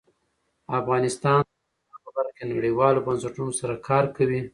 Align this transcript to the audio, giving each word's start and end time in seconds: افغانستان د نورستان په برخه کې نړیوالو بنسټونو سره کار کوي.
افغانستان 0.81 1.41
د 1.45 1.49
نورستان 1.49 1.95
په 2.03 2.09
برخه 2.15 2.33
کې 2.37 2.43
نړیوالو 2.55 3.03
بنسټونو 3.07 3.51
سره 3.59 3.73
کار 3.87 4.05
کوي. 4.15 4.41